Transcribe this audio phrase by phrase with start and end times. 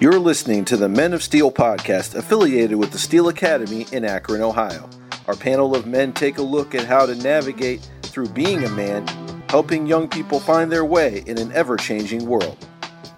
[0.00, 4.42] You're listening to the Men of Steel podcast, affiliated with the Steel Academy in Akron,
[4.42, 4.88] Ohio.
[5.26, 9.04] Our panel of men take a look at how to navigate through being a man,
[9.48, 12.64] helping young people find their way in an ever changing world.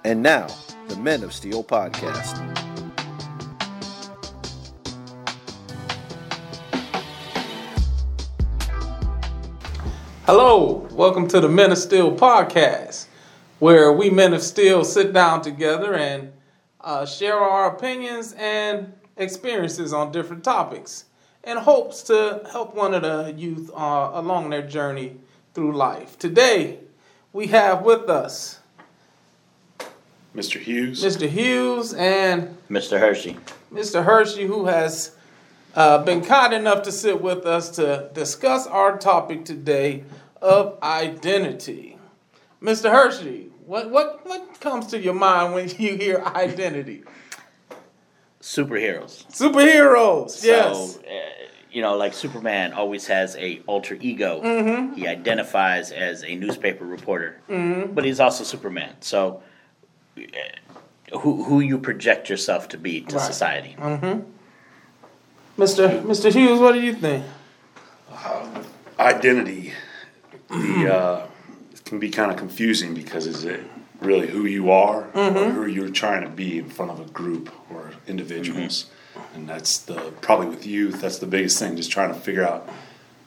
[0.05, 0.47] And now,
[0.89, 2.39] the Men of Steel podcast.
[10.25, 13.05] Hello, welcome to the Men of Steel podcast,
[13.59, 16.33] where we men of steel sit down together and
[16.83, 21.05] uh, share our opinions and experiences on different topics
[21.45, 25.17] in hopes to help one of the youth uh, along their journey
[25.55, 26.19] through life.
[26.19, 26.79] Today,
[27.33, 28.61] we have with us
[30.35, 30.61] Mr.
[30.61, 31.03] Hughes.
[31.03, 31.29] Mr.
[31.29, 33.01] Hughes and Mr.
[33.01, 33.37] Hershey.
[33.73, 34.05] Mr.
[34.05, 35.17] Hershey, who has
[35.75, 40.05] uh, been kind enough to sit with us to discuss our topic today
[40.41, 41.99] of identity.
[42.63, 42.91] Mr.
[42.91, 47.05] Hershey, what, what, what comes to your mind when you hear identity?
[48.41, 49.25] Superheroes.
[49.31, 50.95] Superheroes, yes.
[50.95, 54.41] So, uh, you know, like Superman always has a alter ego.
[54.43, 54.95] Mm-hmm.
[54.95, 57.95] He identifies as a newspaper reporter, mm-hmm.
[57.95, 58.97] but he's also Superman.
[59.01, 59.41] So,
[60.19, 63.25] uh, who who you project yourself to be to Right.
[63.25, 63.77] society?
[63.79, 64.25] Mr.
[66.03, 66.33] Mr.
[66.33, 67.25] Hughes, what do you think?
[68.99, 69.75] Identity.
[70.49, 71.30] The, uh, it
[71.91, 73.61] can be kind of confusing because is it
[74.01, 75.57] really who you are or mm-hmm.
[75.57, 78.87] who you're trying to be in front of a group or individuals?
[79.15, 79.35] Mm-hmm.
[79.35, 81.01] And that's the probably with youth.
[81.01, 81.77] That's the biggest thing.
[81.77, 82.71] Just trying to figure out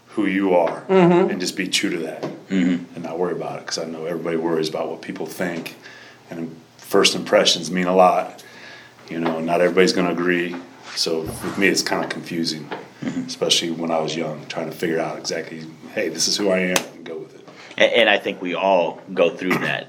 [0.08, 1.30] who you are mm-hmm.
[1.30, 4.38] and just be true to that and not worry about it because I know everybody
[4.38, 5.76] worries about what people think
[6.30, 8.44] and first impressions mean a lot.
[9.10, 10.56] You know, not everybody's going to agree.
[10.96, 12.70] So with me, it's kind of confusing,
[13.28, 16.60] especially when I was young, trying to figure out exactly, hey, this is who I
[16.60, 17.33] am, and go with it.
[17.78, 19.88] And, and I think we all go through that.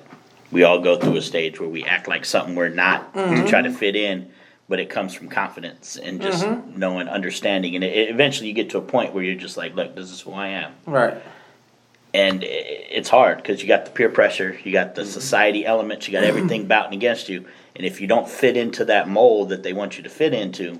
[0.50, 3.46] We all go through a stage where we act like something we're not to mm-hmm.
[3.46, 4.30] try to fit in,
[4.68, 6.78] but it comes from confidence and just mm-hmm.
[6.78, 9.74] knowing, understanding, and it, it- eventually you get to a point where you're just like,
[9.74, 10.72] look, this is who I am.
[10.86, 11.20] Right.
[12.12, 15.10] and i- it's hard because you got the peer pressure, you got the mm-hmm.
[15.10, 17.44] society elements, you got everything bouting against you,
[17.74, 20.78] and if you don't fit into that mold that they want you to fit into,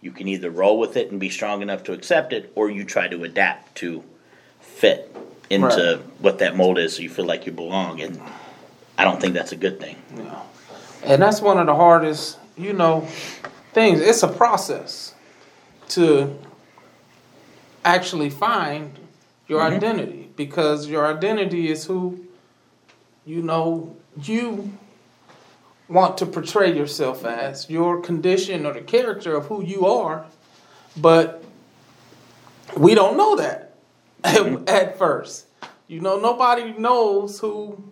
[0.00, 2.84] you can either roll with it and be strong enough to accept it, or you
[2.84, 4.02] try to adapt to
[4.60, 5.16] fit
[5.50, 6.20] into Right.
[6.20, 8.20] what that mold is, so you feel like you belong, and
[8.96, 9.96] I don't think that's a good thing.
[10.16, 10.42] Yeah.
[11.04, 13.06] And that's one of the hardest, you know,
[13.72, 14.00] things.
[14.00, 15.14] It's a process
[15.90, 16.36] to
[17.84, 18.98] actually find
[19.46, 19.76] your mm-hmm.
[19.76, 22.26] identity because your identity is who
[23.24, 24.72] you know you
[25.88, 30.26] want to portray yourself as, your condition or the character of who you are,
[30.96, 31.42] but
[32.76, 33.67] we don't know that
[34.28, 35.46] at, at first.
[35.86, 37.82] You know, nobody knows who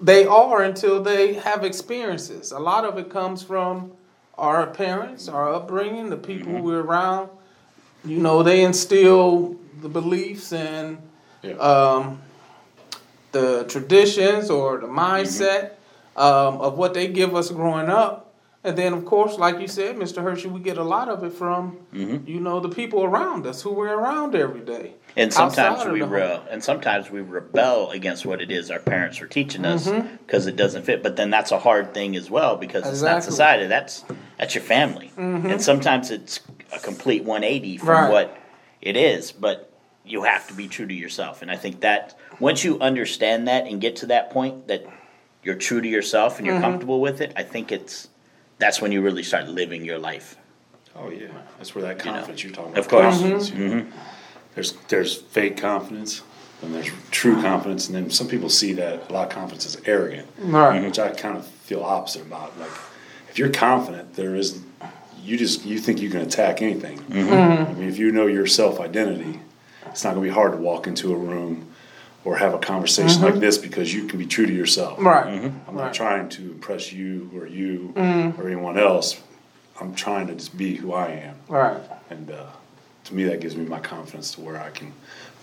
[0.00, 2.52] they are until they have experiences.
[2.52, 3.92] A lot of it comes from
[4.38, 7.30] our parents, our upbringing, the people we're around.
[8.04, 10.98] You know, they instill the beliefs and
[11.42, 11.54] Yeah.
[11.54, 12.20] um,
[13.32, 15.72] the traditions or the mindset
[16.16, 18.25] um, of what they give us growing up.
[18.66, 20.24] And then, of course, like you said, Mr.
[20.24, 22.28] Hershey, we get a lot of it from, mm-hmm.
[22.28, 24.94] you know, the people around us who we're around every day.
[25.14, 29.28] And sometimes we re- and sometimes we rebel against what it is our parents are
[29.28, 30.16] teaching us mm-hmm.
[30.16, 31.04] because it doesn't fit.
[31.04, 33.68] But then that's a hard thing as well because it's not society.
[33.68, 34.04] That's
[34.36, 35.46] that's your family, mm-hmm.
[35.46, 36.40] and sometimes it's
[36.74, 38.10] a complete 180 from Right.
[38.10, 38.36] what
[38.82, 39.30] it is.
[39.30, 39.72] But
[40.04, 43.66] you have to be true to yourself, and I think that once you understand that
[43.66, 44.84] and get to that point that
[45.44, 48.08] you're true to yourself and you're comfortable with it, I think it's
[48.58, 50.36] that's when you really start living your life.
[50.94, 51.28] Oh yeah,
[51.58, 52.16] that's where that You know.
[52.16, 52.80] confidence you are talking about.
[52.84, 53.14] Of course.
[53.18, 53.86] confidence, you know.
[54.54, 56.22] There's there's fake confidence
[56.62, 59.76] and there's true confidence, and then some people see that a lot of confidence is
[59.84, 60.82] arrogant, Right.
[60.82, 62.58] which I kind of feel opposite about.
[62.58, 62.70] Like
[63.28, 64.60] if you're confident, there is
[65.22, 66.98] you just you think you can attack anything.
[67.00, 67.70] Mm-hmm.
[67.70, 69.40] I mean, if you know your self identity,
[69.86, 71.68] it's not going to be hard to walk into a room
[72.26, 73.40] or have a conversation like mm-hmm.
[73.40, 74.98] this because you can be true to yourself.
[74.98, 75.26] Right.
[75.26, 75.68] Mm-hmm.
[75.68, 75.94] I'm not Right.
[75.94, 78.36] trying to impress you or you mm.
[78.36, 79.22] or anyone else.
[79.80, 81.36] I'm trying to just be who I am.
[81.48, 81.80] Right.
[82.10, 82.46] And uh,
[83.04, 84.92] to me, that gives me my confidence to where I can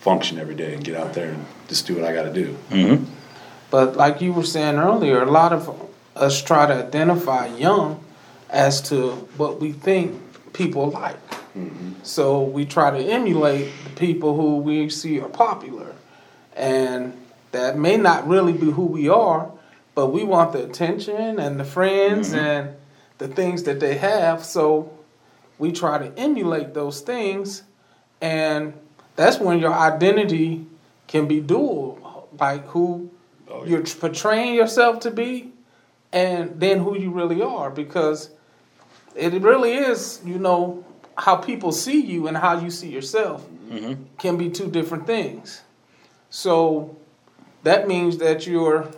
[0.01, 2.57] function every day and get out there and just do what I got to do.
[2.69, 3.05] Mm-hmm.
[3.71, 8.03] But like you were saying earlier, a lot of us try to identify young
[8.49, 10.21] as to what we think
[10.51, 11.15] people like.
[12.01, 15.95] So we try to emulate the people who we see are popular.
[16.55, 17.17] And
[17.51, 19.51] that may not really be who we are,
[19.95, 22.39] but we want the attention and the friends mm-hmm.
[22.39, 22.75] and
[23.17, 24.43] the things that they have.
[24.43, 24.91] So
[25.57, 27.63] we try to emulate those things.
[28.21, 28.73] And
[29.15, 30.65] that's when your identity
[31.07, 32.27] can be dual.
[32.39, 33.11] Like who
[33.53, 33.77] Oh, yeah.
[33.77, 35.51] you're portraying yourself to be
[36.11, 38.29] and then who you really are because
[39.15, 40.83] it really is, you know,
[41.17, 44.03] how people see you and how you see yourself mm-hmm.
[44.17, 45.61] can be two different things.
[46.33, 46.97] So
[47.61, 48.89] that means that your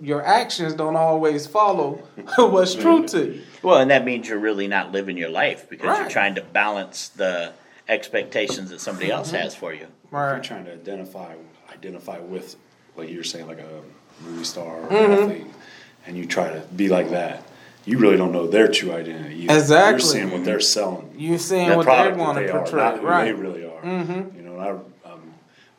[0.00, 1.94] your actions don't always follow
[2.36, 3.42] what's true to you.
[3.64, 7.08] Well, and that means you're really not living your life because you're trying to balance
[7.08, 7.52] the
[7.88, 9.88] expectations that somebody else has for you.
[10.04, 11.34] If you're trying to identify
[11.72, 12.54] identify with,
[12.96, 13.82] like you're saying, like a
[14.22, 15.12] movie star or Mm-hmm.
[15.24, 15.46] athlete,
[16.06, 17.42] and you try to be like that,
[17.86, 19.42] you really don't know their true identity.
[19.42, 19.54] Either.
[19.58, 19.90] Exactly.
[19.90, 21.12] You're seeing what they're selling.
[21.18, 23.24] You're seeing that what they want to portray, are, not who right?
[23.24, 23.82] they really are.
[23.82, 24.36] Mm-hmm.
[24.36, 24.93] You know, and I,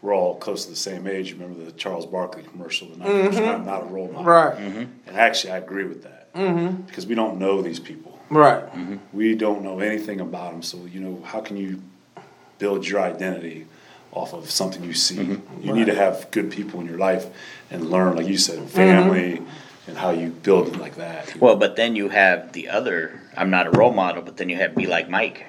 [0.05, 1.33] we're all close to the same age.
[1.33, 2.87] Remember the Charles Barkley commercial?
[2.89, 4.23] The mm I'm not a role model.
[4.23, 4.57] Right.
[4.57, 4.77] Mm-hmm.
[4.77, 4.87] Right.
[5.07, 6.83] And actually, I agree with that mm-hmm.
[6.83, 8.19] because we don't know these people.
[8.29, 8.63] Right.
[9.13, 10.61] We don't know anything about them.
[10.61, 11.81] So you know, how can you
[12.59, 13.65] build your identity
[14.11, 15.39] off of something you see?
[15.61, 17.25] You need to have good people in your life
[17.71, 19.41] and learn, like you said, family
[19.87, 21.35] and how you build it like that.
[21.39, 23.21] Well, but then you have the other.
[23.35, 25.45] I'm not a role model, but then you have be like Mike,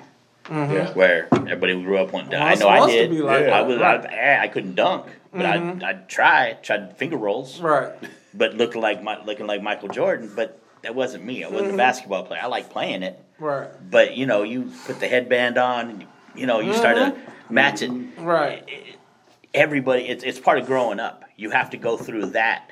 [0.50, 0.56] yeah.
[0.56, 0.98] Mm-hmm.
[0.98, 2.36] where everybody grew up wanting to.
[2.36, 3.10] I Wants- know I wants to did.
[3.10, 3.58] be like Yeah.
[3.58, 3.78] I was.
[3.78, 4.06] right.
[4.06, 6.54] I, I couldn't dunk, but I'd, I'd try.
[6.62, 7.92] Tried finger rolls, Right.
[8.34, 10.32] but looking like my, looking like Michael Jordan.
[10.34, 11.44] But that wasn't me.
[11.44, 11.76] I wasn't a mm-hmm.
[11.78, 12.40] basketball player.
[12.42, 13.22] I like playing it.
[13.38, 13.68] Right.
[13.90, 17.54] But you know, you put the headband on, and you know, you start to mm-hmm.
[17.54, 17.90] match it.
[18.18, 18.96] Right.
[19.52, 21.24] Everybody, it's it's part of growing up.
[21.36, 22.70] You have to go through that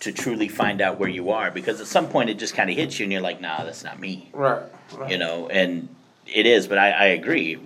[0.00, 2.76] to truly find out where you are, because at some point it just kind of
[2.76, 4.28] hits you, and you're like, nah, that's not me.
[4.32, 4.62] Right.
[4.94, 5.10] Right.
[5.10, 5.88] You know, and
[6.34, 6.66] it is.
[6.66, 7.58] But I, I agree,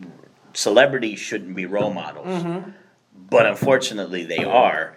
[0.52, 2.64] celebrities shouldn't be role models,
[3.14, 4.96] but unfortunately they are.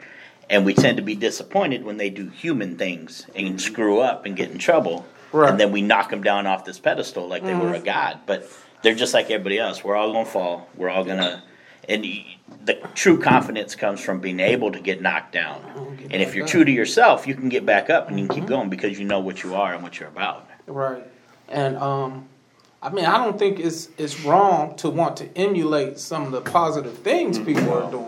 [0.49, 4.35] And we tend to be disappointed when they do human things and screw up and
[4.35, 5.05] get in trouble.
[5.31, 5.51] Right.
[5.51, 8.21] And then we knock them down off this pedestal like they were a god.
[8.25, 8.51] But
[8.81, 9.83] they're just like everybody else.
[9.83, 10.67] We're all gonna fall.
[10.75, 11.43] We're all gonna.
[11.87, 12.03] And
[12.65, 15.61] the true confidence comes from being able to get knocked down.
[16.09, 18.47] And if you're true to yourself, you can get back up and you can keep
[18.47, 20.49] going because you know what you are and what you're about.
[20.65, 21.03] Right.
[21.47, 22.27] And um,
[22.81, 26.41] I mean, I don't think it's it's wrong to want to emulate some of the
[26.41, 27.45] positive things mm.
[27.45, 28.07] people are doing.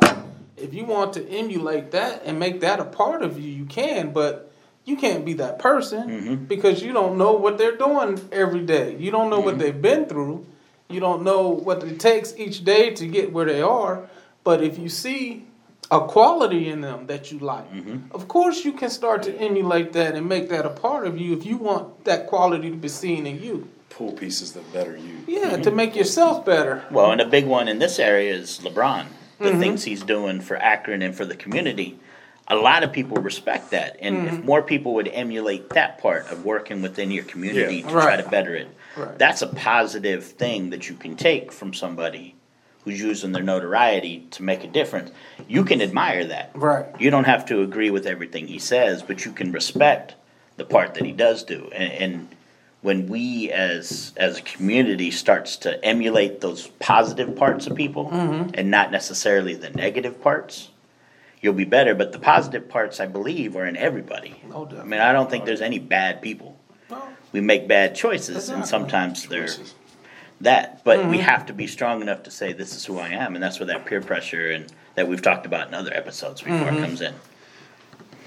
[0.56, 4.14] If you want to emulate that and make that a part of you, you can.
[4.14, 4.52] But
[4.86, 6.36] you can't be that person mm-hmm.
[6.46, 8.96] because you don't know what they're doing every day.
[8.96, 9.64] You don't know what mm-hmm.
[9.64, 10.46] they've been through.
[10.90, 14.10] You don't know what it takes each day to get where they are.
[14.44, 15.46] But if you see
[15.90, 18.14] a quality in them that you like, mm-hmm.
[18.14, 21.38] of course you can start to emulate that and make that a part of you
[21.38, 23.68] if you want that quality to be seen in you.
[23.92, 25.18] Pull pieces that better you.
[25.28, 26.84] Yeah, to make yourself better.
[26.92, 29.06] Well, and a big one in this area is LeBron.
[29.40, 29.60] The mm-hmm.
[29.60, 32.00] things he's doing for Akron and for the community.
[32.48, 33.98] A lot of people respect that.
[34.00, 34.46] And if mm-hmm.
[34.46, 37.88] more people would emulate that part of working within your community Yeah.
[37.88, 39.18] to try to better it, Right.
[39.18, 42.36] that's a positive thing that you can take from somebody
[42.84, 45.12] who's using their notoriety to make a difference.
[45.48, 46.52] You can admire that.
[46.54, 46.86] Right.
[47.00, 50.16] You don't have to agree with everything he says, but you can respect
[50.58, 51.70] the part that he does do.
[51.74, 52.28] And, and
[52.82, 58.52] when we as as a community starts to emulate those positive parts of people mm-hmm.
[58.54, 60.70] and not necessarily the negative parts,
[61.42, 61.94] you'll be better.
[61.94, 64.42] But the positive parts, I believe, are in everybody.
[64.50, 66.58] No I mean, I don't think there's any bad people.
[66.90, 69.76] Well, We make bad choices, and sometimes they're Choices.
[70.42, 70.84] that.
[70.84, 71.22] But we mm-hmm.
[71.22, 73.68] have to be strong enough to say this is who I am, and that's where
[73.68, 76.84] that peer pressure and that we've talked about in other episodes before mm-hmm.
[76.84, 77.14] comes in.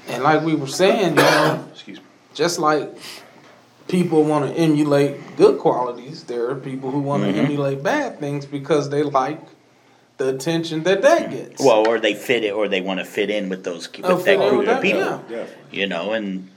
[0.08, 2.04] and like we were saying, you know, Excuse me.
[2.32, 2.88] just like
[3.88, 7.38] people want to emulate good qualities, there are people who want to mm-hmm.
[7.40, 9.40] emulate bad things because they like
[10.16, 11.32] the attention that that mm-hmm.
[11.32, 11.64] gets.
[11.64, 14.20] Well, or they fit it, or they want to fit in with those oh, with
[14.20, 15.00] Oh, that group with of people.
[15.00, 15.20] yeah.
[15.28, 15.78] Definitely.
[15.78, 16.48] You know, and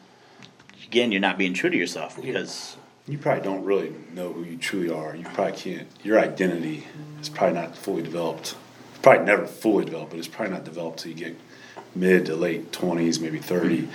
[0.86, 4.58] again, you're not being true to yourself because You probably don't really know who you
[4.58, 5.16] truly are.
[5.16, 5.88] You probably can't.
[6.04, 6.88] Your identity
[7.22, 8.56] is probably not fully developed.
[9.02, 11.38] Probably never fully developed, but it's probably not developed till you get
[11.96, 13.88] mid to late twenties, maybe 30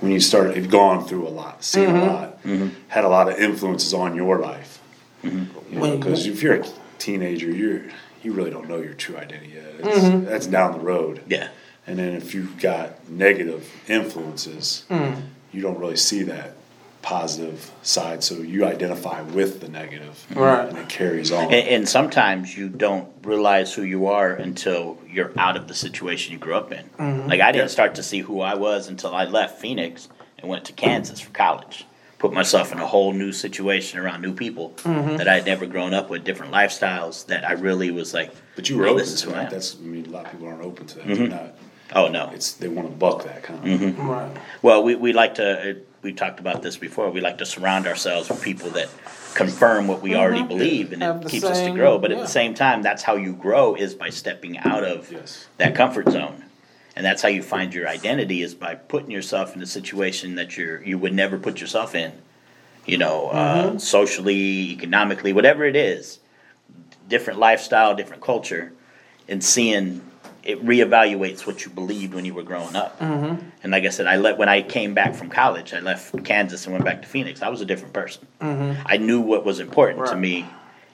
[0.00, 2.06] When you start, you've gone through a lot, seen a mm-hmm.
[2.06, 2.68] lot, mm-hmm.
[2.88, 4.80] had a lot of influences on your life.
[5.22, 5.74] Mm-hmm.
[5.74, 6.66] You know, because if you're a
[6.98, 7.82] teenager, you're
[8.22, 9.64] you really don't know your true identity yet.
[9.78, 11.22] It's, That's down the road.
[11.26, 11.48] yeah,
[11.86, 15.12] And then if you've got negative influences, Hmm.
[15.52, 16.54] you don't really see that
[17.02, 18.22] positive side.
[18.22, 20.68] So you identify with the negative, Right.
[20.68, 21.44] And it carries on.
[21.44, 26.32] and, and sometimes you don't realize who you are until you're out of the situation
[26.32, 26.84] you grew up in.
[26.98, 27.28] Mm-hmm.
[27.28, 30.64] Like I didn't start to see who I was until I left Phoenix and went
[30.66, 31.86] to Kansas for college.
[32.18, 35.16] Put myself in a whole new situation around new people mm-hmm.
[35.16, 37.24] that I had never grown up with, different lifestyles.
[37.28, 39.50] That I really was like, but you were "Oh, open this to who I that.
[39.50, 41.06] That's I mean, a lot of people aren't open to that.
[41.06, 41.30] They're mm-hmm.
[41.30, 41.54] not.
[41.94, 43.98] Oh no, It's they want to buck that kind of.
[43.98, 44.36] right.
[44.62, 47.86] Well, we, we like to, uh, we talked about this before, we like to surround
[47.86, 48.88] ourselves with people that
[49.34, 51.98] confirm what we already believe and Have it the keeps us to grow.
[51.98, 55.46] But at the same time, that's how you grow is by stepping out of Yes.
[55.58, 56.44] that comfort zone.
[56.96, 60.56] And that's how you find your identity is by putting yourself in a situation that
[60.56, 62.12] you're you would never put yourself in.
[62.86, 66.18] You know, uh, socially, economically, whatever it is,
[67.08, 68.72] different lifestyle, different culture,
[69.28, 70.00] and seeing
[70.42, 72.98] it reevaluates what you believed when you were growing up.
[72.98, 73.46] Mm-hmm.
[73.62, 76.64] And like I said, I let when I came back from college, I left Kansas
[76.64, 77.42] and went back to Phoenix.
[77.42, 78.26] I was a different person.
[78.40, 78.82] Mm-hmm.
[78.86, 80.46] I knew what was important to me,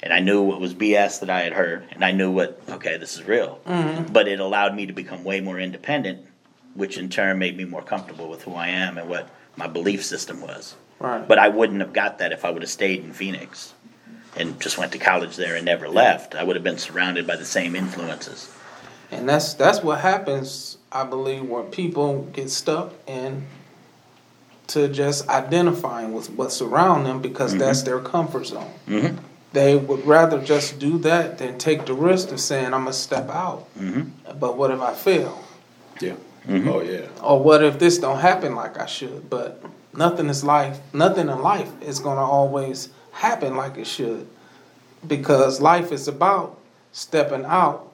[0.03, 2.97] and I knew what was BS that I had heard, and I knew what okay,
[2.97, 3.61] this is real.
[3.65, 6.27] But it allowed me to become way more independent,
[6.75, 10.05] which in turn made me more comfortable with who I am and what my belief
[10.05, 10.75] system was.
[10.99, 11.27] Right.
[11.27, 13.75] But I wouldn't have got that if I would have stayed in Phoenix
[14.37, 16.35] and just went to college there and never left.
[16.35, 18.53] I would have been surrounded by the same influences.
[19.11, 23.47] And that's that's what happens, I believe, when people get stuck in
[24.69, 27.61] to just identifying with what's around them because Mm-hmm.
[27.61, 29.19] that's their comfort zone.
[29.53, 33.31] They would rather just do that than take the risk of saying, I'm gonna step
[33.31, 33.67] out.
[33.79, 34.39] Mm-hmm.
[34.39, 35.43] But what if I fail?
[36.01, 36.17] Yeah.
[36.47, 36.69] Mm-hmm.
[36.69, 37.07] Oh yeah.
[37.23, 39.31] Or what if this don't happen like I should?
[39.31, 39.63] But
[39.95, 44.27] nothing is life nothing in life is gonna always happen like it should.
[45.07, 46.59] Because life is about
[46.93, 47.91] stepping out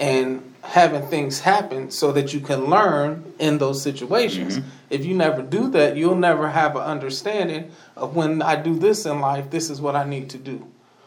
[0.00, 4.58] and having things happen so that you can learn in those situations.
[4.58, 4.68] Mm-hmm.
[4.88, 9.06] If you never do that, you'll never have an understanding of when I do this
[9.06, 10.66] in life, this is what I need to do.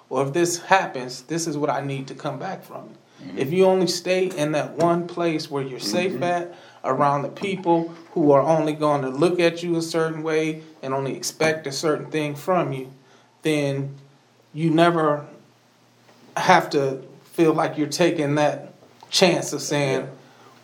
[0.09, 2.95] Or if this happens, this is what I need to come back from it.
[3.37, 6.23] If you only stay in that one place where you're safe mm-hmm.
[6.23, 10.61] at, around the people who are only going to look at you a certain way
[10.81, 12.91] and only expect a certain thing from you,
[13.41, 13.95] then
[14.53, 15.25] you never
[16.35, 18.72] have to feel like you're taking that
[19.13, 20.09] chance of saying,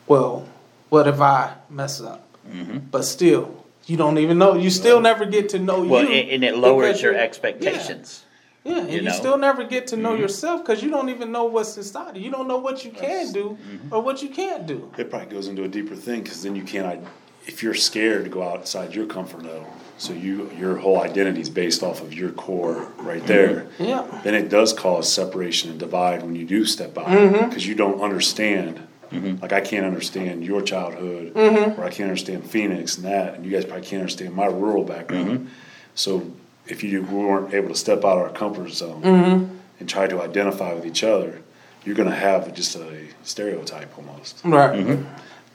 [0.06, 0.46] well,
[0.90, 2.26] what if I mess up?
[2.46, 2.78] Mm-hmm.
[2.90, 4.54] But still, you don't even know.
[4.54, 6.10] You still never get to know Well, you.
[6.10, 8.24] and and it lowers your expectations.
[8.64, 10.22] Yeah, yeah and you you, still never get to know mm-hmm.
[10.22, 12.22] yourself because you don't even know what's inside you.
[12.22, 13.94] You don't know what you can do mm-hmm.
[13.94, 14.92] or what you can't do.
[14.98, 17.06] It probably goes into a deeper thing because then you can't.
[17.46, 19.66] If you're scared to go outside your comfort zone,
[20.00, 23.66] so you your whole identity is based off of your core right there.
[23.78, 23.84] Mm-hmm.
[23.84, 24.20] Yeah.
[24.24, 27.48] Then it does cause separation and divide when you do step out mm-hmm.
[27.48, 28.86] because you don't understand.
[29.12, 29.42] Mm-hmm.
[29.42, 33.50] Like I can't understand your childhood, or I can't understand Phoenix and that, and you
[33.50, 35.50] guys probably can't understand my rural background.
[35.94, 36.32] So
[36.66, 40.72] if you weren't able to step out of our comfort zone and try to identify
[40.72, 41.42] with each other,
[41.84, 44.40] you're going to have just a stereotype almost.
[44.44, 44.98] Right.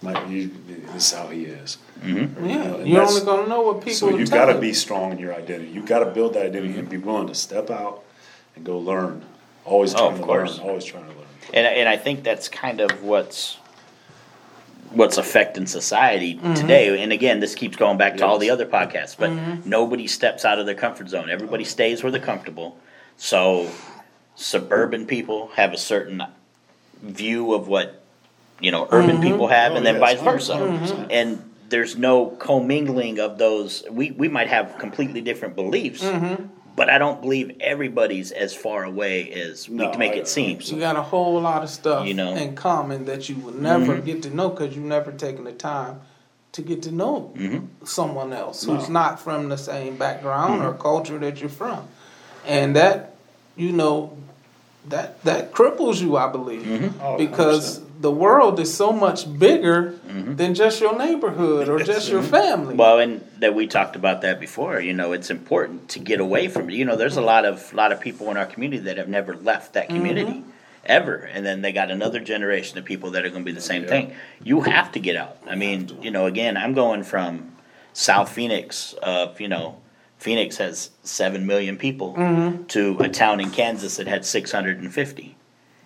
[0.06, 0.52] Like you,
[0.94, 1.78] this is how he is.
[2.02, 2.46] Mm-hmm.
[2.46, 2.76] Yeah.
[2.76, 3.94] and You're only gonna know what people.
[3.94, 5.72] So are you got to be strong in your identity.
[5.72, 8.04] You've got to build that identity and be willing to step out
[8.56, 9.24] and go learn.
[9.66, 10.58] Always Oh, trying of to course.
[10.60, 10.70] learn.
[10.70, 11.28] Always trying to learn.
[11.54, 13.58] And and I think that's kind of what's
[14.92, 16.54] what's affecting society mm-hmm.
[16.54, 17.02] today.
[17.02, 19.68] And again, this keeps going back to all the other podcasts, but mm-hmm.
[19.70, 21.30] nobody steps out of their comfort zone.
[21.30, 22.78] Everybody stays where they're comfortable.
[23.18, 23.70] So
[24.36, 26.24] suburban people have a certain
[27.02, 28.05] view of what
[28.60, 30.54] you know urban people have, Oh, and then yes, vice versa.
[30.54, 31.08] 100%.
[31.12, 33.84] And there's no commingling of those.
[33.90, 36.04] We we might have completely different beliefs.
[36.78, 40.60] But I don't believe everybody's as far away as we No, can make it seem.
[40.62, 42.36] You got a whole lot of stuff You know?
[42.36, 44.06] in common that you will never Mm-hmm.
[44.06, 46.02] get to know because you've never taken the time
[46.52, 47.86] to get to know Mm-hmm.
[47.86, 48.76] someone else No.
[48.76, 50.82] who's not from the same background or Mm-hmm.
[50.82, 51.88] culture that you're from,
[52.46, 53.16] and that
[53.56, 54.18] you know
[54.90, 57.02] that that cripples you, I believe, Mm-hmm.
[57.02, 57.85] Oh, because 100%.
[58.00, 60.36] The world is so much bigger mm-hmm.
[60.36, 62.76] than just your neighborhood or just your family.
[62.76, 64.80] Well, and that we talked about that before.
[64.80, 66.76] You know, it's important to get away from it.
[66.76, 69.36] You know, there's a lot of lot of people in our community that have never
[69.36, 69.98] left that mm-hmm.
[69.98, 70.44] community
[70.86, 73.62] ever, and then they got another generation of people that are going to be the
[73.62, 73.90] same Yeah.
[73.90, 74.16] thing.
[74.44, 75.38] You have to get out.
[75.48, 77.56] I mean, you know, again, I'm going from
[77.94, 79.78] South Phoenix of you know.
[80.18, 82.64] Phoenix has seven million people mm-hmm.
[82.68, 84.82] to a town in Kansas that had six hundred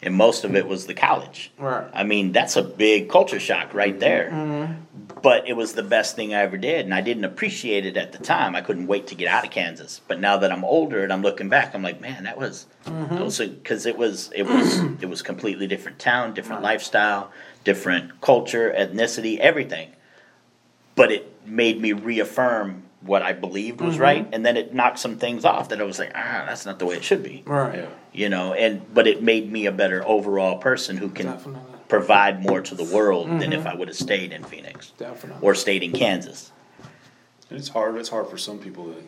[0.01, 1.51] and most of it was the college.
[1.57, 1.89] Right.
[1.93, 4.29] I mean, that's a big culture shock right there.
[4.31, 4.73] Mm-hmm.
[5.21, 8.13] But it was the best thing I ever did, and I didn't appreciate it at
[8.13, 8.55] the time.
[8.55, 9.99] I couldn't wait to get out of Kansas.
[10.07, 13.19] But now that I'm older and I'm looking back, I'm like, man, that was mm-hmm.
[13.19, 17.31] was because it was it was it was completely different town, different lifestyle,
[17.65, 19.89] different culture, ethnicity, everything.
[20.95, 25.17] But it made me reaffirm what I believed was right, and then it knocked some
[25.17, 27.75] things off that I was like, ah, that's not the way it should be right.
[27.79, 27.89] Yeah.
[28.11, 31.61] you know and but it made me a better overall person who can Definitely.
[31.87, 35.41] provide more to the world than if i would have stayed in phoenix Definitely.
[35.45, 36.51] or stayed in kansas
[37.49, 37.95] And it's hard.
[37.95, 39.03] It's hard for some people that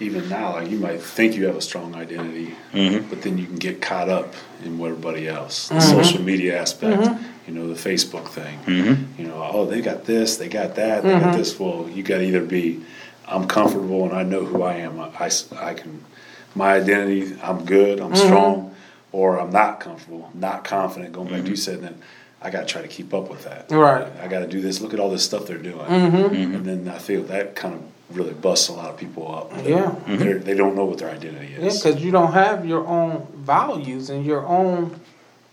[0.00, 3.08] even now, like you might think you have a strong identity, Mm-hmm.
[3.08, 4.34] but then you can get caught up
[4.64, 7.08] in what everybody else, the social media aspect,
[7.46, 8.58] you know, the Facebook thing.
[8.64, 9.20] Mm-hmm.
[9.22, 11.58] You know, oh, they got this, they got that, they got this.
[11.58, 12.82] Well, you got to either be,
[13.26, 14.98] I'm comfortable and I know who I am.
[15.00, 16.04] I I can,
[16.54, 18.74] my identity, I'm good, I'm strong,
[19.12, 21.12] or I'm not comfortable, not confident.
[21.12, 21.94] Going back to you said that,
[22.42, 23.70] I gotta try to keep up with that.
[23.70, 24.06] Right.
[24.20, 24.80] I gotta do this.
[24.80, 25.86] Look at all this stuff they're doing.
[25.86, 26.54] Mm-hmm.
[26.56, 29.52] And then I feel that kind of really busts a lot of people up.
[29.64, 29.86] Yeah.
[29.86, 30.16] Mm-hmm.
[30.16, 31.58] They're, they don't know what their identity is.
[31.58, 31.82] Yeah, is.
[31.82, 35.00] because you don't have your own values and your own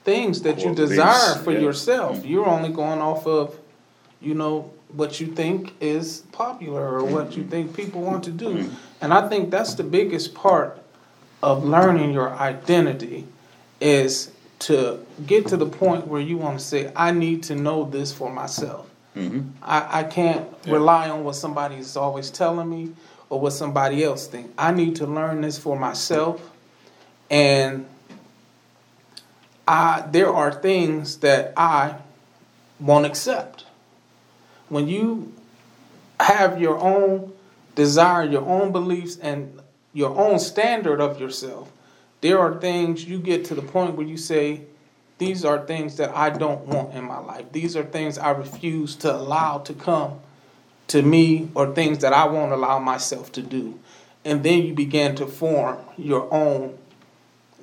[0.04, 1.60] things that you beliefs, desire for yeah.
[1.60, 2.18] yourself.
[2.18, 2.28] Mm-hmm.
[2.28, 3.58] You're only going off of,
[4.20, 8.56] you know, what you think is popular or what you think people want to do.
[8.56, 8.76] Mm-hmm.
[9.02, 10.82] And I think that's the biggest part
[11.42, 13.26] of learning your identity
[13.80, 17.86] is to get to the point where you want to say, I need to know
[17.86, 18.91] this for myself.
[19.16, 22.94] I, I can't rely on what somebody is always telling me
[23.30, 24.52] or what somebody else thinks.
[24.58, 26.50] I need to learn this for myself.
[27.30, 27.86] And
[29.68, 31.96] I there are things that I
[32.80, 33.66] won't accept.
[34.70, 35.34] When you
[36.20, 37.34] have your own
[37.76, 39.60] desire, your own beliefs, and
[39.94, 41.72] your own standard of yourself,
[42.22, 44.62] there are things you get to the point where you say,
[45.22, 47.46] These are things that I don't want in my life.
[47.52, 50.20] These are things I refuse to allow to come
[50.88, 53.78] to me or things that I won't allow myself to do.
[54.26, 56.76] And then you begin to form your own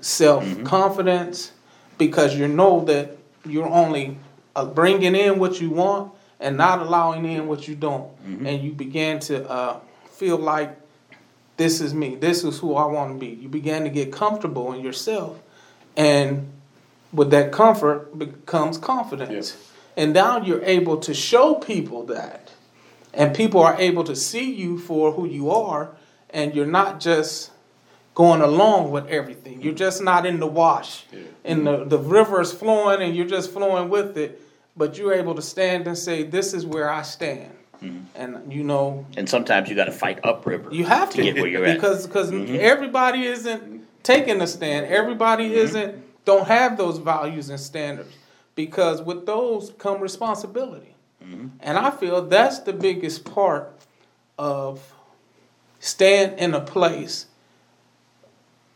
[0.00, 1.50] self confidence
[1.98, 4.18] because you know that you're only
[4.54, 8.08] uh, bringing in what you want and not allowing in what you don't.
[8.24, 9.80] And you begin to uh,
[10.12, 10.78] feel like
[11.56, 13.34] this is me, this is who I want to be.
[13.34, 15.40] You begin to get comfortable in yourself.
[15.96, 16.52] And
[17.12, 19.56] with that comfort becomes confidence.
[19.96, 22.52] And now you're able to show people that.
[23.14, 25.90] And people are able to see you for who you are.
[26.30, 27.50] And you're not just
[28.14, 29.62] going along with everything.
[29.62, 29.78] You're mm-hmm.
[29.78, 31.04] just not in the wash.
[31.44, 34.42] And the, the river is flowing and you're just flowing with it.
[34.76, 37.52] But you're able to stand and say, This is where I stand.
[37.82, 37.98] Mm-hmm.
[38.14, 40.72] And you know, And sometimes you got to fight upriver.
[40.72, 41.74] you have to, get where you're at.
[41.74, 42.56] because because mm-hmm.
[42.60, 44.86] everybody isn't taking a stand.
[44.86, 48.14] Everybody isn't don't have those values and standards
[48.54, 50.94] because with those come responsibility.
[51.60, 53.72] And I feel that's the biggest part
[54.38, 54.94] of
[55.80, 57.24] staying in a place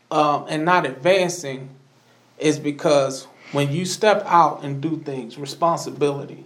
[0.09, 1.69] um, and not advancing
[2.39, 6.45] is because when you step out and do things, responsibility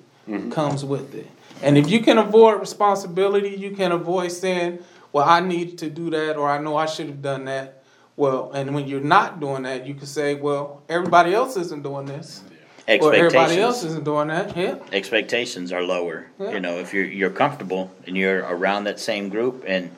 [0.52, 1.28] comes with it.
[1.62, 4.80] And if you can avoid responsibility, you can avoid saying,
[5.14, 7.77] Well, I need to do that, or I know I should have done that.
[8.18, 12.06] Well, and when you're not doing that, you can say, Well, everybody else isn't doing
[12.08, 12.44] this.
[12.90, 13.84] Or everybody else Expectations.
[13.84, 14.56] isn't doing that.
[14.58, 14.76] Yeah.
[14.94, 16.28] expectations are lower.
[16.40, 16.52] Yeah.
[16.52, 19.92] You know, if you're you're comfortable and you're around that same group and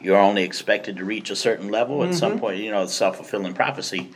[0.00, 2.18] you're only expected to reach a certain level at Mm-hmm.
[2.18, 4.10] some point, you know, self fulfilling prophecy.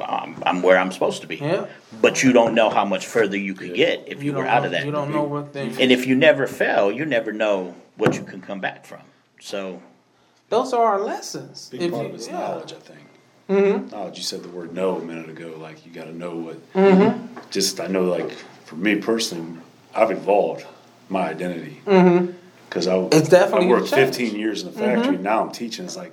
[0.00, 1.36] Um, I'm where I'm supposed to be.
[1.36, 1.66] Yeah.
[2.00, 4.60] But you don't know how much further you could get if you, don't were out
[4.62, 4.84] know, of that.
[4.86, 5.78] You don't know what things.
[5.78, 9.00] And if you never fail, you never know what you can come back from.
[9.40, 9.82] So
[10.52, 11.68] those are our lessons.
[11.70, 12.34] Big If part you- of it's yeah.
[12.38, 13.90] knowledge, I think.
[13.92, 14.16] Knowledge.
[14.18, 15.54] You said the word "know" a minute ago.
[15.58, 16.72] Like you got to know what.
[16.74, 17.38] Mm-hmm.
[17.50, 18.30] Just I know, like
[18.64, 19.58] for me personally,
[19.94, 20.64] I've evolved
[21.08, 23.14] my identity because I Mm-hmm.
[23.18, 25.18] It's definitely I worked 15 years in the factory.
[25.18, 25.84] Now I'm teaching.
[25.84, 26.12] It's like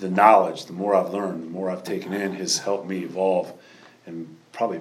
[0.00, 0.64] the knowledge.
[0.66, 3.52] The more I've learned, the more I've taken in, has helped me evolve
[4.06, 4.80] and probably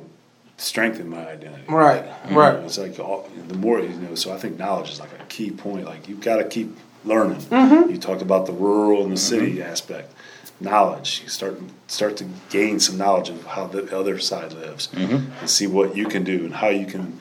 [0.58, 1.66] strengthen my identity.
[1.68, 2.56] Right, You know, right.
[2.63, 4.16] It's like all, the more you know.
[4.16, 5.86] So I think knowledge is like a key point.
[5.86, 7.42] Like you've got to keep learning.
[7.42, 7.92] Mm-hmm.
[7.92, 10.13] You talked about the rural and the city aspect.
[10.60, 11.22] Knowledge.
[11.24, 15.68] You start start to gain some knowledge of how the other side lives, and see
[15.68, 17.20] what you can do and how you can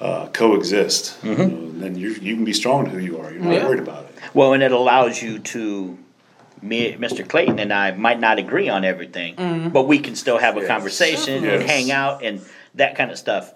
[0.00, 1.18] uh, coexist.
[1.22, 3.30] You know, and then you you can be strong in who you are.
[3.32, 3.66] You're not Yeah.
[3.66, 4.14] worried about it.
[4.32, 5.98] Well, and it allows you to,
[6.62, 7.28] me, Mr.
[7.28, 10.68] Clayton and I might not agree on everything, but we can still have a Yes.
[10.68, 12.40] conversation and hang out and
[12.76, 13.52] that kind of stuff.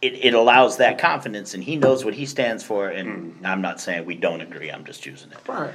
[0.00, 2.88] It, it allows that confidence, and he knows what he stands for.
[2.88, 4.70] And I'm not saying we don't agree.
[4.70, 5.38] I'm just using it.
[5.48, 5.72] Right.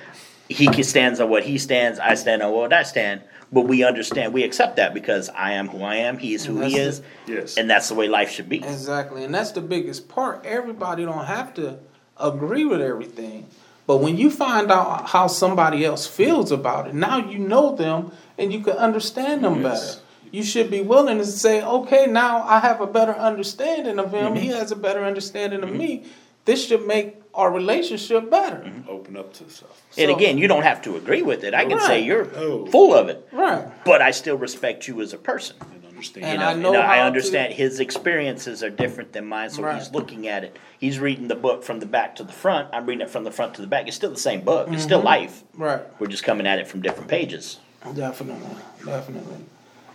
[0.50, 2.00] He can- stands on what he stands.
[2.00, 3.22] I stand on what I stand.
[3.52, 4.34] But we understand.
[4.34, 6.18] We accept that because I am who I am.
[6.18, 7.58] He is who he That's is, Yes.
[7.58, 8.58] and that's the way life should be.
[8.58, 10.44] Exactly, and that's the biggest part.
[10.46, 11.78] Everybody don't have to
[12.20, 13.46] agree with everything,
[13.86, 18.12] but when you find out how somebody else feels about it, now you know them
[18.40, 19.96] and you can understand them Yes.
[19.96, 20.03] better.
[20.34, 24.34] You should be willing to say, "Okay, now I have a better understanding of him.
[24.34, 24.36] Mm-hmm.
[24.36, 25.78] He has a better understanding of mm-hmm.
[25.78, 26.06] me.
[26.46, 28.90] This should make our relationship better." Mm-hmm.
[28.90, 29.80] Open up to stuff.
[29.96, 31.54] and So- again, you don't have to agree with it.
[31.54, 32.66] I can say you're Oh.
[32.66, 33.64] full of it, Right.
[33.86, 35.56] but I still respect you as a person.
[35.62, 36.26] And understand.
[36.26, 39.52] And You know, I know and I understand to- his experiences are different than mine,
[39.52, 39.78] so Right.
[39.78, 40.58] he's looking at it.
[40.80, 42.70] He's reading the book from the back to the front.
[42.74, 43.86] I'm reading it from the front to the back.
[43.88, 44.68] It's still the same book.
[44.72, 45.06] It's still mm-hmm.
[45.06, 45.44] life.
[45.56, 45.82] Right.
[46.00, 47.60] We're just coming at it from different pages.
[47.96, 49.44] Definitely, definitely,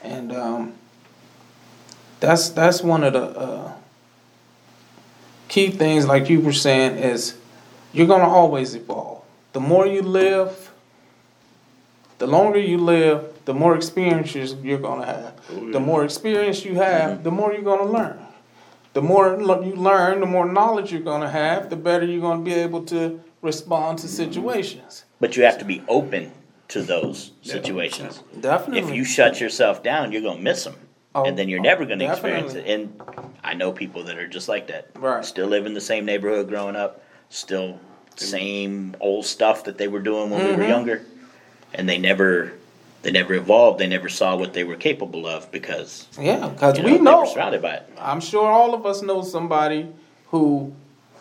[0.03, 0.73] and um,
[2.21, 3.73] that's that's one of the uh,
[5.49, 7.37] key things, like you were saying, is
[7.93, 9.23] you're gonna always evolve.
[9.53, 10.71] The more you live,
[12.19, 15.35] the longer you live, the more experiences you're gonna have.
[15.51, 18.19] Oh, The more experience you have, the more you're gonna learn.
[18.95, 19.29] the more
[19.63, 23.21] you learn, the more knowledge you're gonna have, the better you're gonna be able to
[23.43, 25.05] respond to situations.
[25.21, 26.33] But you have to be open
[26.69, 28.23] to those situations.
[28.41, 28.81] Definitely.
[28.91, 30.77] If you shut yourself down, you're gonna miss them,
[31.15, 32.67] Oh, and then you're oh, never gonna experience it.
[32.67, 33.01] And
[33.43, 34.91] I know people that are just like that.
[34.97, 35.25] Right.
[35.25, 37.81] Still live in the same neighborhood growing up, still
[38.17, 40.61] same old stuff that they were doing when we Mm-hmm.
[40.61, 41.03] were younger,
[41.73, 42.53] and they never,
[43.03, 43.79] they never evolved.
[43.79, 47.05] They never saw what they were capable of because yeah, because you we they were
[47.05, 47.25] know.
[47.25, 47.91] surrounded by it.
[47.99, 49.89] I'm sure all of us know somebody
[50.27, 50.75] who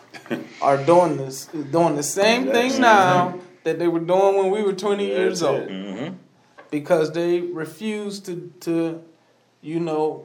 [0.62, 4.72] are doing this, doing the same thing now that they were doing when we were
[4.72, 5.68] 20 years old.
[5.68, 6.14] Mm-hmm.
[6.70, 9.02] because they refuse to to
[9.60, 10.24] you know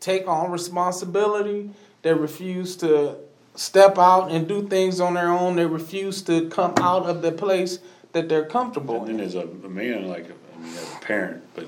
[0.00, 1.70] take on responsibility.
[2.02, 3.16] They refuse to
[3.54, 5.56] step out and do things on their own.
[5.56, 7.78] They refuse to come out of the place
[8.12, 9.20] that they're comfortable And in.
[9.20, 11.66] as a, a man, like, I mean, as a parent, but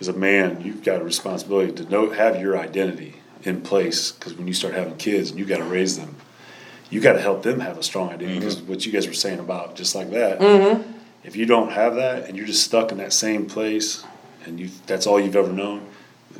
[0.00, 4.34] as a man, you've got a responsibility to know, have your identity in place, cause
[4.34, 6.16] when you start having kids and you've gotta raise them,
[6.90, 8.68] you gotta help them have a strong identity, cause mm-hmm.
[8.70, 10.38] what you guys were saying about, just like that.
[10.40, 10.92] Mm-hmm.
[11.24, 14.04] If you don't have that and you're just stuck in that same place
[14.44, 15.86] and you, that's all you've ever known,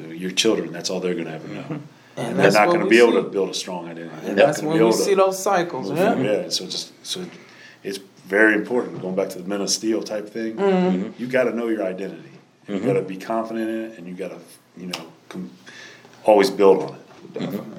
[0.09, 1.61] your children, that's all they're gonna ever know.
[1.63, 1.75] Mm-hmm.
[2.17, 4.09] And And they're not gonna we be able to build a strong identity.
[4.21, 6.93] They're and not that's when be we to- see those cycles yeah yeah, so just
[7.07, 7.25] so
[7.85, 9.01] it's very important.
[9.01, 11.21] Going back to the men of steel type thing, Mm-hmm.
[11.21, 12.31] you got to know your identity.
[12.67, 14.39] You got to be confident in it, and you got to
[14.77, 15.51] you know com-
[16.25, 17.78] always build on it.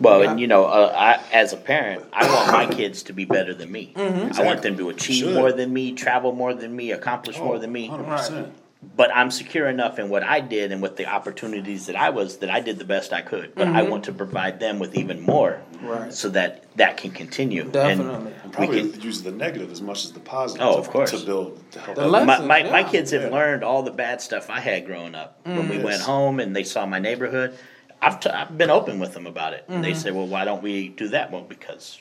[0.00, 0.30] Well, Yeah.
[0.30, 3.54] and you know, uh, I, as a parent, I want my kids to be better
[3.54, 3.92] than me.
[3.94, 4.40] Mm-hmm.
[4.40, 5.34] I want them to achieve Should.
[5.34, 7.88] more than me, travel more than me, accomplish more than me.
[7.88, 8.52] Hundred percent.
[8.96, 12.36] But I'm secure enough in what I did and with the opportunities that I was
[12.38, 13.56] that I did the best I could.
[13.56, 15.86] But I want to provide them with even more, Mm-hmm.
[15.88, 16.12] Right.
[16.12, 17.64] so that that can continue.
[17.64, 18.14] Definitely.
[18.14, 19.00] And we probably can.
[19.00, 20.64] use the negative as much as the positive.
[20.64, 21.10] Oh, to, of course.
[21.10, 21.96] To build to help.
[21.96, 22.12] The others.
[22.12, 23.28] le- My, my, my kids have Yeah.
[23.30, 25.40] learned all the bad stuff I had growing up.
[25.44, 25.84] When we Yes.
[25.84, 27.58] went home and they saw my neighborhood,
[28.00, 29.66] I've, t- I've been open with them about it.
[29.68, 29.82] Mm-hmm.
[29.82, 31.30] They say, well, why don't we do that?
[31.32, 31.98] Well, because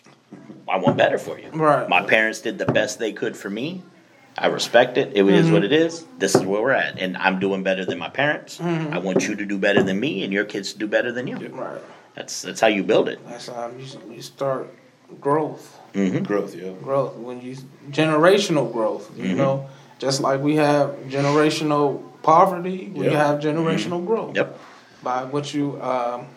[0.70, 1.50] I want better for you.
[1.50, 1.88] Right.
[1.90, 3.82] My parents did the best they could for me.
[4.38, 5.14] I respect it.
[5.16, 5.54] It is Mm-hmm.
[5.54, 6.06] what it is.
[6.20, 7.00] This is where we're at.
[7.00, 8.60] And I'm doing better than my parents.
[8.60, 8.94] Mm-hmm.
[8.94, 11.26] I want you to do better than me and your kids to do better than
[11.26, 11.38] you.
[11.50, 11.82] right
[12.14, 13.20] That's, that's how you build it.
[13.28, 14.72] that's how you, you start
[15.22, 15.80] growth
[16.24, 16.54] growth.
[16.54, 16.72] Yeah.
[16.84, 17.56] growth when you
[17.90, 19.38] generational growth you Mm-hmm.
[19.38, 23.26] know just like we have generational poverty we Yeah.
[23.26, 24.36] have generational growth Mm-hmm.
[24.36, 24.60] Yep.
[25.04, 26.28] By what you um,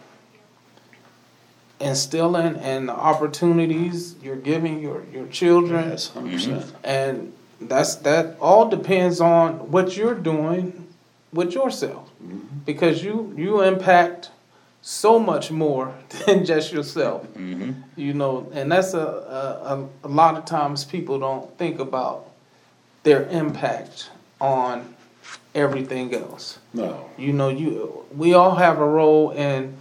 [1.81, 5.91] instilling and the opportunities you're giving your your children.
[5.91, 6.75] Yes, 100 percent.
[6.85, 10.87] and that's that all depends on what you're doing
[11.33, 12.09] with yourself.
[12.67, 14.31] Because you you impact
[14.83, 15.95] so much more
[16.27, 17.27] than just yourself.
[17.37, 22.27] You know and that's a, a, a lot of times people don't think about
[23.03, 24.95] their impact on
[25.55, 26.59] everything else.
[26.73, 27.09] No.
[27.19, 29.77] you know you we all have a role in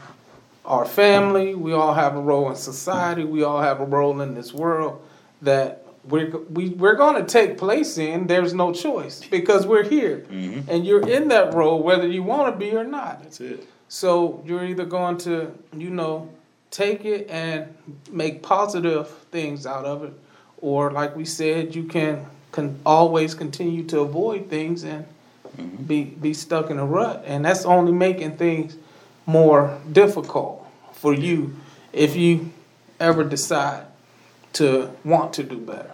[0.66, 4.34] our family we all have a role in society we all have a role in
[4.34, 5.02] this world
[5.42, 8.28] that we're we, we're going to take place in.
[8.28, 10.26] There's no choice because we're here.
[10.32, 10.70] Mm-hmm.
[10.70, 13.22] And you're in that role whether you want to be or not.
[13.24, 13.68] That's it.
[13.88, 16.30] so you're either going to you know
[16.72, 17.74] take it and
[18.12, 20.14] make positive things out of it
[20.62, 25.06] or like we said you can can always continue to avoid things and
[25.60, 28.76] be be stuck in a rut, and that's only making things
[29.26, 31.56] more difficult for you
[31.94, 32.52] if you
[33.00, 33.86] ever decide
[34.54, 35.92] to want to do better.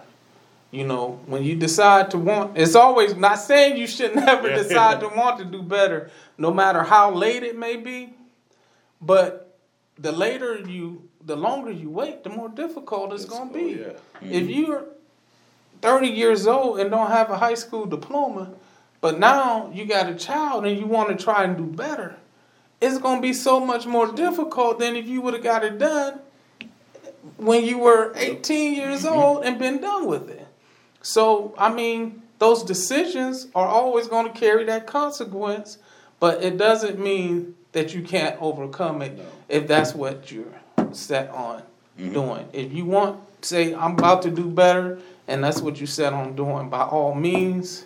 [0.72, 5.00] You know, when you decide to want, it's always not saying you should never decide
[5.02, 8.14] to want to do better, no matter how late it may be.
[9.02, 9.58] But
[9.98, 13.82] the later you, the longer you wait, the more difficult it's It's- going to be.
[13.82, 14.38] yeah.
[14.38, 14.86] If you're
[15.82, 18.52] 30 years old and don't have a high school diploma,
[19.06, 22.16] but now you got a child and you want to try and do better,
[22.82, 25.78] it's going to be so much more difficult than if you would have got it
[25.78, 26.20] done
[27.38, 29.16] when you were 18 years mm-hmm.
[29.16, 30.48] old and been done with it.
[31.04, 35.78] So, I mean, those decisions are always going to carry that consequence,
[36.20, 40.62] but it doesn't mean that you can't overcome it if that's what you're
[40.94, 41.62] set on
[42.00, 42.12] mm-hmm.
[42.12, 42.50] doing.
[42.54, 46.36] If you want, say, I'm about to do better, and that's what you set on
[46.36, 47.86] doing, by all means,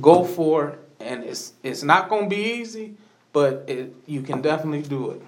[0.00, 0.78] go for it.
[1.00, 2.94] And it's it's not going to be easy,
[3.32, 5.22] but it, you can definitely do it.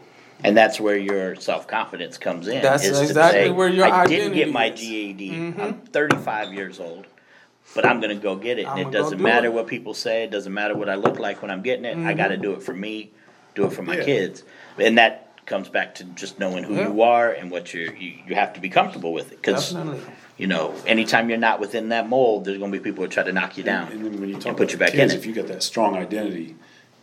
[0.44, 2.62] And that's where your self confidence comes in.
[2.62, 4.80] That's is to exactly say, where your I didn't get my is.
[4.80, 5.18] Mm-hmm.
[5.18, 5.62] GED.
[5.62, 7.06] I'm 35 years old,
[7.74, 8.62] but I'm going to go get it.
[8.66, 9.52] And I'ma it doesn't do matter it.
[9.52, 10.24] what people say.
[10.24, 11.96] It doesn't matter what I look like when I'm getting it.
[11.98, 13.10] I got to do it for me,
[13.54, 14.04] do it for my Yeah.
[14.04, 14.44] kids.
[14.78, 16.88] And that comes back to just knowing who Yeah.
[16.88, 19.40] you are and what you're, you, you have to be comfortable with it.
[19.40, 19.74] Because,
[20.36, 23.22] you know, anytime you're not within that mold, there's going to be people who try
[23.22, 25.18] to knock you down And then when you talk and put you back kids, in
[25.18, 25.28] if it.
[25.28, 26.56] you got that strong identity,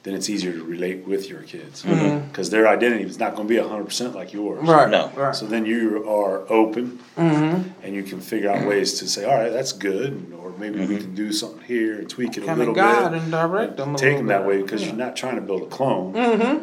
[0.03, 1.93] then it's easier to relate with your kids mm-hmm.
[1.93, 2.27] Mm-hmm.
[2.27, 4.59] because their identity is not going to be hundred percent like yours.
[4.59, 4.69] Mm-hmm.
[4.69, 4.89] Right.
[4.89, 5.09] No.
[5.15, 5.35] Right.
[5.35, 7.69] So then you are open, mm-hmm.
[7.81, 10.97] and you can figure out ways to say, all right, that's good, or maybe we
[10.97, 13.21] can do something here and tweak it a little guide bit.
[13.21, 13.95] and direct them.
[13.95, 14.89] Take them that way because Yeah.
[14.89, 16.13] you're not trying to build a clone.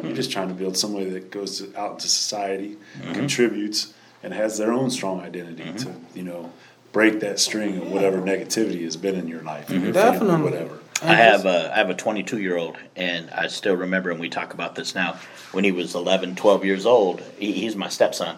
[0.03, 2.77] You're just trying to build somebody that goes to, out into society,
[3.13, 6.51] contributes, and has their own strong identity to you know
[6.91, 10.43] break that string of whatever negativity has been in your life, in your Definitely.
[10.43, 10.77] whatever.
[11.03, 14.29] I have a I have a 22 year old, and I still remember, and we
[14.29, 15.17] talk about this now.
[15.51, 18.37] When he was 11, 12 years old, he, he's my stepson.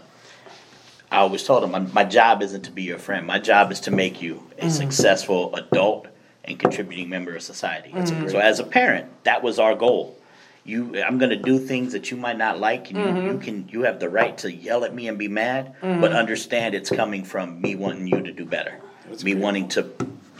[1.12, 3.28] I always told him, my, my job isn't to be your friend.
[3.28, 6.08] My job is to make you a successful adult
[6.44, 7.92] and contributing member of society.
[8.32, 10.18] So as a parent, that was our goal.
[10.66, 13.68] You, I'm going to do things that you might not like, and you, you can,
[13.70, 17.24] you have the right to yell at me and be mad, but understand it's coming
[17.26, 18.80] from me wanting you to do better,
[19.24, 19.92] me wanting to,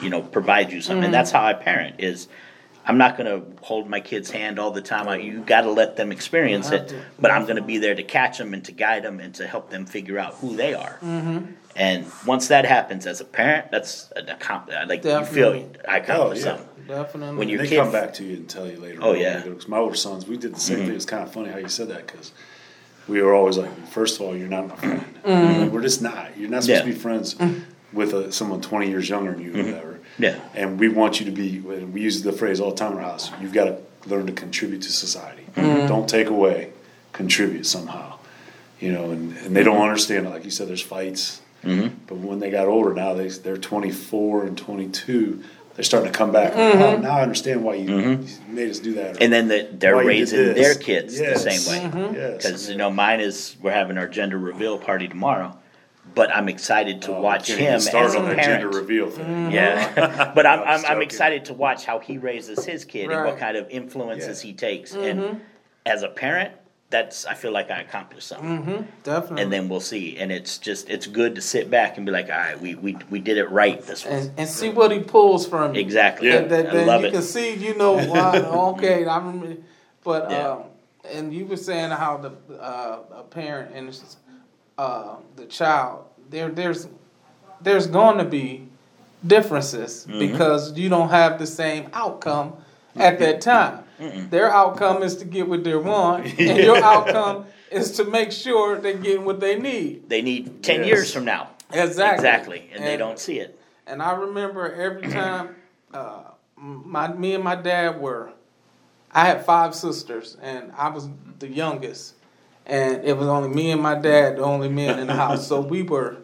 [0.04, 1.06] you know, provide you something.
[1.06, 1.36] And that's mm.
[1.36, 2.00] how I parent.
[2.00, 2.28] Is
[2.86, 5.08] I'm not going to hold my kid's hand all the time.
[5.08, 7.02] I, you got to let them experience it, to.
[7.18, 9.48] but I'm going to be there to catch them and to guide them and to
[9.48, 11.00] help them figure out who they are.
[11.02, 11.46] Mm-hmm.
[11.76, 14.84] And once that happens, as a parent, that's an accomplishment.
[14.84, 16.58] I like you feel I accomplished Oh, yeah.
[16.58, 16.68] something.
[16.88, 17.38] Definitely.
[17.38, 19.00] When you- Your they kid- come back to you and tell you later.
[19.02, 19.42] Oh, on yeah.
[19.42, 20.88] Because my older sons, we did the same mm-hmm.
[20.88, 20.96] thing.
[20.96, 22.34] It's kind of funny how you said that because
[23.08, 25.06] we were always like, first of all, you're not my friend.
[25.24, 25.74] Mm-hmm.
[25.74, 26.38] We're just not.
[26.38, 26.92] You're not supposed Yeah.
[26.92, 27.64] to be friends mm.
[27.92, 29.93] with a, someone 20 years younger than you, or whatever.
[30.20, 30.40] Yeah.
[30.54, 31.58] And we want you to be.
[31.58, 33.32] and We use the phrase all the time in our house.
[33.42, 35.44] You've got to learn to contribute to society.
[35.56, 35.62] Mm-hmm.
[35.62, 35.88] Mm-hmm.
[35.88, 36.72] Don't take away.
[37.14, 38.20] Contribute somehow.
[38.80, 40.30] You know, and, and they don't understand it.
[40.30, 41.42] Like you said, there's fights.
[41.64, 41.96] Mm-hmm.
[42.08, 45.44] But when they got older, now they they're 24 and 22.
[45.76, 46.54] They're starting to come back.
[46.56, 49.22] Oh, now I understand why you, you made us do that.
[49.24, 51.44] And then the, they're why you did raising their kids Yes.
[51.44, 52.12] the same way.
[52.14, 52.44] Yes.
[52.44, 55.58] Because you know, mine is we're having our gender reveal party tomorrow,
[56.16, 58.76] but I'm excited to Oh, watch him start as a on that gender parent.
[58.76, 59.52] reveal thing.
[59.52, 63.26] Yeah, but I'm, I'm I'm, I'm excited to watch how he raises his kid and
[63.26, 64.48] what kind of influences Yeah.
[64.52, 64.94] he takes.
[64.96, 65.42] And
[65.86, 66.54] as a parent,
[66.90, 68.88] that's I feel like I accomplished something.
[69.04, 69.42] Definitely.
[69.42, 70.18] And then we'll see.
[70.18, 72.98] And it's just it's good to sit back and be like, all right, we we,
[73.10, 74.14] we did it right this one.
[74.14, 75.82] and, and see what he pulls from you.
[75.82, 76.28] Exactly.
[76.28, 76.42] Yeah.
[76.42, 77.14] That, that, I that love you it.
[77.14, 78.38] can see, you know, why,
[78.76, 79.56] okay, I remember,
[80.04, 80.50] but, Yeah.
[80.50, 80.64] um,
[81.12, 84.18] and you were saying how the, uh, a parent and, it's,
[84.78, 86.88] uh, the child, there, there's,
[87.62, 88.68] there's going to be
[89.26, 90.20] differences Mm-hmm.
[90.20, 92.54] because you don't have the same outcome
[92.96, 93.80] at that time.
[94.30, 98.78] Their outcome is to get what they want, and your outcome is to make sure
[98.80, 100.10] they're getting what they need.
[100.10, 100.88] They need ten Yes.
[100.88, 101.52] years from now.
[101.72, 102.16] Exactly.
[102.16, 102.70] Exactly.
[102.74, 103.58] And, they don't see it.
[103.88, 105.56] And I remember every time
[105.94, 106.24] uh,
[106.58, 108.34] my me and my dad were,
[109.12, 111.08] I had five sisters, and I was
[111.40, 112.16] the youngest,
[112.66, 115.48] and it was only me and my dad, the only men in the house.
[115.48, 116.18] So we were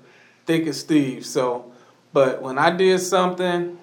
[0.45, 1.29] thick as thieves.
[1.29, 1.71] So,
[2.13, 3.77] but when I did something,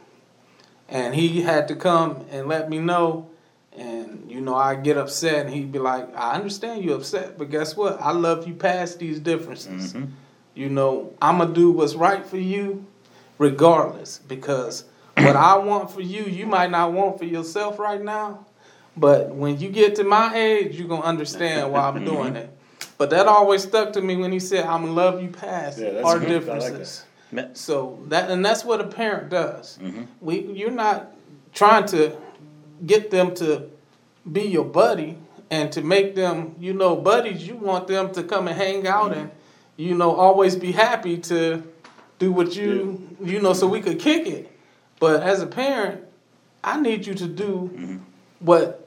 [0.88, 3.29] and he had to come and let me know,
[3.77, 7.51] and you know I get upset, and he'd be like, "I understand you upset, but
[7.51, 8.01] guess what?
[8.01, 10.11] I love you past these differences." Mm-hmm.
[10.55, 12.87] You know, I'm gonna do what's right for you,
[13.38, 14.85] regardless, because
[15.16, 18.47] what I want for you, you might not want for yourself right now.
[18.97, 22.51] But when you get to my age, you're gonna understand why I'm doing it.
[22.99, 25.91] But that always stuck to me when he said, "I'm gonna love you past Yeah,
[25.91, 26.29] that's our good.
[26.29, 27.05] I like differences."
[27.55, 29.79] So that and that's what a parent does.
[29.83, 30.05] Mm-hmm.
[30.21, 31.13] We you're not
[31.53, 32.17] trying to
[32.85, 33.71] get them to
[34.31, 35.19] be your buddy
[35.51, 37.47] and to make them, you know, buddies.
[37.47, 39.31] You want them to come and hang out and,
[39.77, 41.63] you know, always be happy to
[42.19, 44.51] do what you, you know, so we could kick it.
[44.99, 46.03] But as a parent,
[46.65, 48.01] I need you to do
[48.41, 48.86] what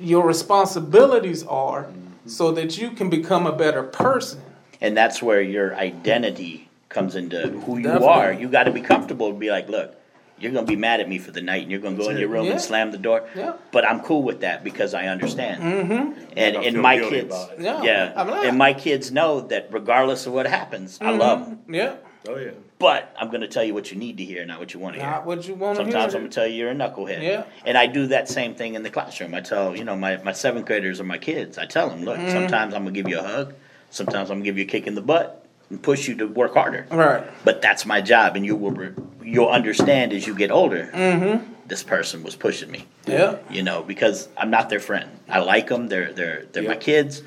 [0.00, 1.86] your responsibilities are
[2.26, 4.40] so that you can become a better person.
[4.80, 8.08] And that's where your identity comes into who you Definitely.
[8.08, 8.32] are.
[8.32, 9.96] You got to be comfortable and be like, look,
[10.38, 12.28] you're gonna be mad at me for the night, and you're gonna go in your
[12.28, 12.52] room Yeah.
[12.52, 13.28] and slam the door.
[13.36, 13.52] Yeah.
[13.70, 15.62] But I'm cool with that because I understand.
[15.62, 16.22] Mm-hmm.
[16.36, 17.36] And Not and my kids.
[17.60, 18.46] Yeah, yeah, I'm not.
[18.46, 21.58] and my kids know that regardless of what happens, I love them.
[21.68, 21.94] Yeah.
[22.28, 22.50] Oh yeah.
[22.78, 25.00] But I'm gonna tell you what you need to hear, not what you want to
[25.02, 25.10] hear.
[25.10, 25.92] Not what you want to hear.
[25.92, 27.22] Sometimes I'm gonna tell you you're a knucklehead.
[27.22, 27.44] Yeah.
[27.66, 29.34] And I do that same thing in the classroom.
[29.34, 31.58] I tell, you know, my, my seventh graders are my kids.
[31.58, 32.30] I tell them, look, Mm-hmm.
[32.30, 33.54] sometimes I'm gonna give you a hug.
[33.90, 36.54] Sometimes I'm gonna give you a kick in the butt and push you to work
[36.54, 36.86] harder.
[36.90, 37.24] Right.
[37.44, 40.90] But that's my job, and you will re- you'll understand as you get older.
[40.92, 41.44] Mm-hmm.
[41.66, 42.86] This person was pushing me.
[43.06, 43.38] Yeah.
[43.50, 45.10] You know, because I'm not their friend.
[45.28, 45.88] I like them.
[45.88, 47.22] They're they're they're my kids.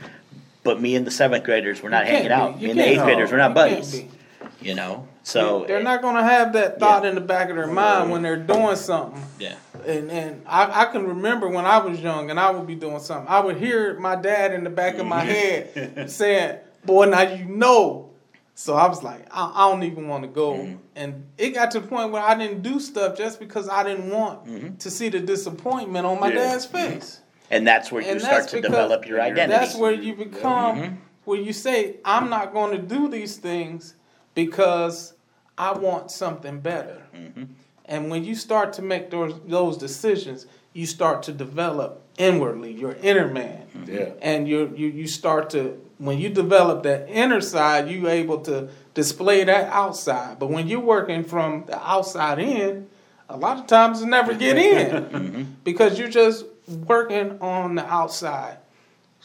[0.64, 2.60] But me and the seventh graders, we're not You can't hanging out.
[2.60, 2.66] be.
[2.66, 3.06] Me and the eighth be.
[3.06, 4.15] graders, we're not You can't buddies.
[4.62, 7.10] You know, so they're not gonna have that thought Yeah.
[7.10, 9.22] in the back of their mind when they're doing something.
[9.40, 9.56] Yeah.
[9.86, 13.00] And and I, I can remember when I was young and I would be doing
[13.00, 13.28] something.
[13.28, 15.96] I would hear my dad in the back of my mm-hmm.
[15.96, 18.12] head saying, "Boy, now you know."
[18.58, 20.54] So I was like, I, I don't even want to go.
[20.54, 20.76] Mm-hmm.
[20.96, 24.10] And it got to the point where I didn't do stuff just because I didn't
[24.10, 24.76] want mm-hmm.
[24.78, 26.36] to see the disappointment on my Yeah.
[26.36, 27.20] dad's face.
[27.52, 29.60] And that's where you And start to develop your identity.
[29.60, 30.96] That's where you become, Mm-hmm.
[31.26, 33.96] where you say, I'm not going to do these things
[34.36, 35.14] because
[35.58, 37.02] I want something better.
[37.16, 37.46] Mm-hmm.
[37.86, 42.94] And when you start to make those, those decisions, you start to develop inwardly your
[42.94, 43.66] inner man.
[43.88, 44.10] Yeah.
[44.22, 48.70] And you, you, you start to, when you develop that inner side, you're able to
[48.94, 50.40] display that outside.
[50.40, 52.88] But when you're working from the outside in,
[53.30, 58.58] a lot of times it never get in because you're just working on the outside.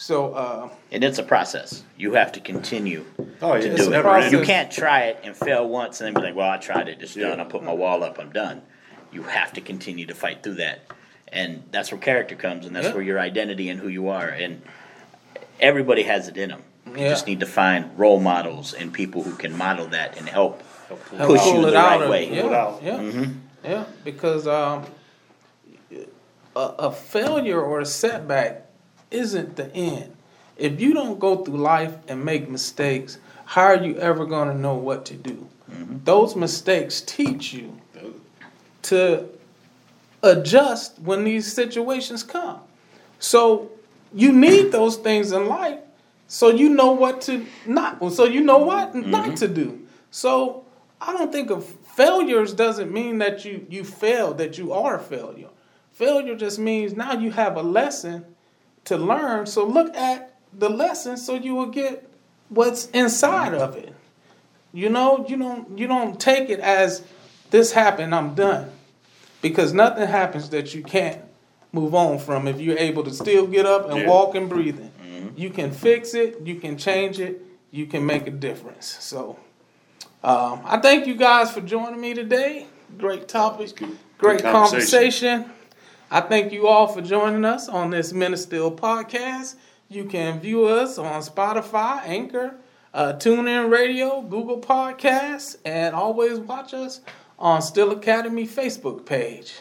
[0.00, 1.82] So, uh, and it's a process.
[1.98, 3.04] You have to continue
[3.42, 4.00] Oh, yeah, to do it.
[4.00, 4.32] process.
[4.32, 7.02] You can't try it and fail once and then be like, well, I tried it,
[7.02, 7.38] it's done.
[7.38, 8.62] I put my wall up, I'm done.
[9.12, 10.80] You have to continue to fight through that.
[11.28, 12.94] And that's where character comes, and that's Yeah.
[12.94, 14.26] where your identity and who you are.
[14.26, 14.62] And
[15.60, 16.62] everybody has it in them.
[16.86, 17.08] You Yeah.
[17.10, 21.28] just need to find role models and people who can model that and help help
[21.28, 22.34] push you pull the out right way.
[22.34, 22.80] Yeah, Pull it out.
[22.82, 23.26] yeah,
[23.62, 23.84] yeah.
[24.02, 24.86] Because um,
[26.56, 28.66] a, a failure or a setback
[29.10, 30.14] isn't the end.
[30.56, 34.54] If you don't go through life and make mistakes, how are you ever going to
[34.54, 35.48] know what to do?
[35.70, 35.98] Mm-hmm.
[36.04, 37.80] Those mistakes teach you
[38.82, 39.28] to
[40.22, 42.60] adjust when these situations come.
[43.18, 43.70] So
[44.12, 45.80] you need those things in life
[46.30, 49.34] so you know what to not so you know what not mm-hmm.
[49.34, 49.84] to do.
[50.12, 50.64] So
[51.00, 55.00] I don't think of failures doesn't mean that you you failed that you are a
[55.00, 55.48] failure.
[55.90, 58.24] Failure just means now you have a lesson
[58.90, 59.46] to learn.
[59.46, 62.08] So look at the lesson so you will get
[62.48, 63.94] what's inside of it.
[64.72, 67.02] You know, you don't you don't take it as
[67.50, 68.70] this happened, I'm done.
[69.42, 71.20] Because nothing happens that you can't
[71.72, 74.08] move on from if you're able to still get up and Yeah.
[74.08, 74.90] walk and breathing.
[75.36, 78.96] You can fix it, you can change it, you can make a difference.
[79.00, 79.38] So
[80.24, 82.66] um, I thank you guys for joining me today.
[82.98, 85.44] Great topic, good- great conversation.
[85.44, 85.59] conversation.
[86.10, 89.54] I thank you all for joining us on this Men of Steel podcast.
[89.88, 92.56] You can view us on Spotify, Anchor,
[92.92, 97.00] uh, TuneIn Radio, Google Podcasts, and always watch us
[97.38, 99.60] on Steel Academy Facebook page.